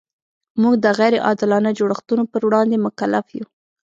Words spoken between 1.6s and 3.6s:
جوړښتونو پر وړاندې مکلف یو.